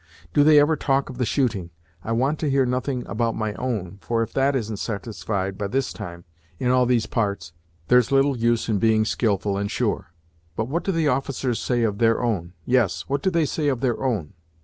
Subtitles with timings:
[0.33, 1.69] "Do they ever talk of the shooting?
[2.03, 5.67] I want to hear nothing about my own, for if that isn't sartified to by
[5.67, 6.25] this time,
[6.57, 7.53] in all these parts,
[7.87, 10.11] there's little use in being skilful and sure;
[10.55, 13.81] but what do the officers say of their own yes, what do they say of
[13.81, 14.33] their own?